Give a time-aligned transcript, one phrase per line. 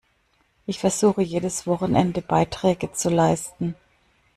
[0.65, 3.75] Ich versuche, jedes Wochenende Beiträge zu leisten.